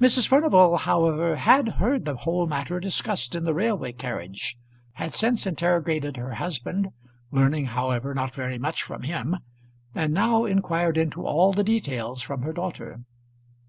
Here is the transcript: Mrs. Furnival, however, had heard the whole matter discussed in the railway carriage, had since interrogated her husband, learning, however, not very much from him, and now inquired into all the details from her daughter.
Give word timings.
Mrs. 0.00 0.28
Furnival, 0.28 0.76
however, 0.76 1.34
had 1.34 1.66
heard 1.68 2.04
the 2.04 2.14
whole 2.14 2.46
matter 2.46 2.78
discussed 2.78 3.34
in 3.34 3.42
the 3.42 3.52
railway 3.52 3.90
carriage, 3.90 4.56
had 4.92 5.12
since 5.12 5.48
interrogated 5.48 6.16
her 6.16 6.34
husband, 6.34 6.92
learning, 7.32 7.66
however, 7.66 8.14
not 8.14 8.32
very 8.36 8.56
much 8.56 8.84
from 8.84 9.02
him, 9.02 9.36
and 9.92 10.14
now 10.14 10.44
inquired 10.44 10.96
into 10.96 11.26
all 11.26 11.52
the 11.52 11.64
details 11.64 12.22
from 12.22 12.42
her 12.42 12.52
daughter. 12.52 13.00